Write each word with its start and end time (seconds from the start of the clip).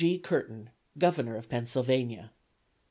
G. 0.03 0.17
CURTIN, 0.17 0.71
Governor 0.97 1.35
of 1.35 1.47
Pennsylvania." 1.47 2.31